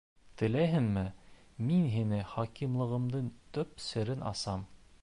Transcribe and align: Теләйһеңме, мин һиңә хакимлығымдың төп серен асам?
Теләйһеңме, 0.41 1.03
мин 1.67 1.85
һиңә 1.97 2.23
хакимлығымдың 2.33 3.29
төп 3.59 3.79
серен 3.91 4.27
асам? 4.35 4.67